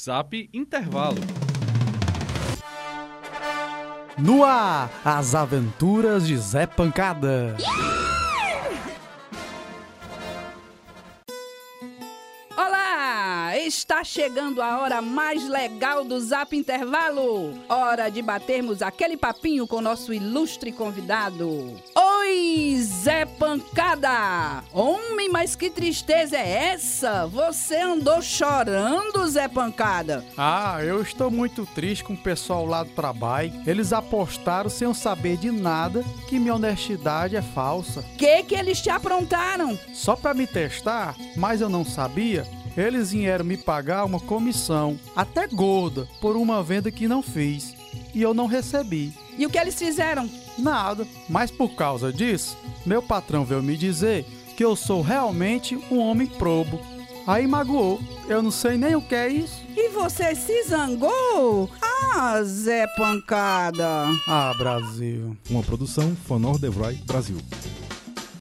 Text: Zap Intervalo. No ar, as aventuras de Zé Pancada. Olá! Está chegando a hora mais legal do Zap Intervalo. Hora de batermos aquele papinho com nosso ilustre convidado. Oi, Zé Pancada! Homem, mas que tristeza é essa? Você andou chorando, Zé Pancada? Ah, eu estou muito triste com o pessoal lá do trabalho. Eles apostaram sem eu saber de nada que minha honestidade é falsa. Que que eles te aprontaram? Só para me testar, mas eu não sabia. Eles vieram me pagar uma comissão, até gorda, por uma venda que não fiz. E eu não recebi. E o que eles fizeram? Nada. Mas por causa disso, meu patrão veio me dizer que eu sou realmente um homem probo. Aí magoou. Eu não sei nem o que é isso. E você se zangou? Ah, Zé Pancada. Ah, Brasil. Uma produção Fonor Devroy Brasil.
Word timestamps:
Zap 0.00 0.34
Intervalo. 0.52 1.20
No 4.18 4.44
ar, 4.44 4.90
as 5.04 5.34
aventuras 5.34 6.26
de 6.26 6.36
Zé 6.36 6.66
Pancada. 6.66 7.56
Olá! 12.56 13.56
Está 13.56 14.02
chegando 14.02 14.60
a 14.60 14.80
hora 14.80 15.00
mais 15.00 15.48
legal 15.48 16.04
do 16.04 16.20
Zap 16.20 16.56
Intervalo. 16.56 17.54
Hora 17.68 18.08
de 18.08 18.20
batermos 18.20 18.82
aquele 18.82 19.16
papinho 19.16 19.66
com 19.66 19.80
nosso 19.80 20.12
ilustre 20.12 20.72
convidado. 20.72 21.76
Oi, 22.26 22.78
Zé 22.80 23.26
Pancada! 23.26 24.64
Homem, 24.72 25.28
mas 25.28 25.54
que 25.54 25.68
tristeza 25.68 26.38
é 26.38 26.72
essa? 26.72 27.26
Você 27.26 27.76
andou 27.76 28.22
chorando, 28.22 29.28
Zé 29.28 29.46
Pancada? 29.46 30.24
Ah, 30.34 30.78
eu 30.82 31.02
estou 31.02 31.30
muito 31.30 31.66
triste 31.66 32.02
com 32.02 32.14
o 32.14 32.16
pessoal 32.16 32.64
lá 32.64 32.82
do 32.82 32.88
trabalho. 32.90 33.52
Eles 33.66 33.92
apostaram 33.92 34.70
sem 34.70 34.86
eu 34.88 34.94
saber 34.94 35.36
de 35.36 35.50
nada 35.50 36.02
que 36.26 36.38
minha 36.38 36.54
honestidade 36.54 37.36
é 37.36 37.42
falsa. 37.42 38.02
Que 38.16 38.42
que 38.42 38.54
eles 38.54 38.80
te 38.80 38.88
aprontaram? 38.88 39.78
Só 39.92 40.16
para 40.16 40.32
me 40.32 40.46
testar, 40.46 41.14
mas 41.36 41.60
eu 41.60 41.68
não 41.68 41.84
sabia. 41.84 42.46
Eles 42.74 43.12
vieram 43.12 43.44
me 43.44 43.58
pagar 43.58 44.02
uma 44.06 44.18
comissão, 44.18 44.98
até 45.14 45.46
gorda, 45.46 46.08
por 46.22 46.36
uma 46.36 46.62
venda 46.62 46.90
que 46.90 47.06
não 47.06 47.22
fiz. 47.22 47.74
E 48.14 48.22
eu 48.22 48.32
não 48.32 48.46
recebi. 48.46 49.12
E 49.38 49.46
o 49.46 49.50
que 49.50 49.58
eles 49.58 49.74
fizeram? 49.74 50.28
Nada. 50.58 51.06
Mas 51.28 51.50
por 51.50 51.74
causa 51.74 52.12
disso, 52.12 52.56
meu 52.86 53.02
patrão 53.02 53.44
veio 53.44 53.62
me 53.62 53.76
dizer 53.76 54.24
que 54.56 54.64
eu 54.64 54.76
sou 54.76 55.02
realmente 55.02 55.76
um 55.90 55.98
homem 55.98 56.26
probo. 56.26 56.80
Aí 57.26 57.46
magoou. 57.46 58.00
Eu 58.28 58.42
não 58.42 58.50
sei 58.50 58.76
nem 58.76 58.94
o 58.94 59.02
que 59.02 59.14
é 59.14 59.28
isso. 59.28 59.62
E 59.76 59.88
você 59.88 60.34
se 60.34 60.64
zangou? 60.64 61.70
Ah, 61.82 62.42
Zé 62.44 62.86
Pancada. 62.96 64.06
Ah, 64.28 64.52
Brasil. 64.56 65.36
Uma 65.50 65.62
produção 65.62 66.14
Fonor 66.26 66.58
Devroy 66.58 66.94
Brasil. 67.06 67.38